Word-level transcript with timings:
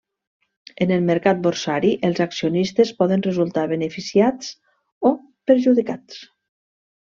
En 0.85 0.93
el 0.95 1.03
mercat 1.09 1.43
borsari, 1.47 1.91
els 2.09 2.23
accionistes 2.25 2.95
poden 3.03 3.25
resultar 3.29 3.67
beneficiats 3.75 4.51
o 5.11 5.15
perjudicats. 5.53 6.29